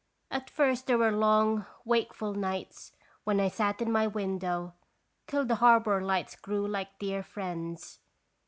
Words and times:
At 0.31 0.49
first 0.49 0.87
there 0.87 0.97
were 0.97 1.11
long, 1.11 1.67
wakeful 1.85 2.33
nights, 2.33 2.91
when 3.23 3.39
I 3.39 3.49
sat 3.49 3.81
in 3.83 3.91
my 3.91 4.07
window, 4.07 4.73
till 5.27 5.45
the 5.45 5.57
harbor 5.61 6.01
lights 6.01 6.35
grew 6.35 6.67
like 6.67 6.97
dear 6.97 7.21
friends. 7.21 7.99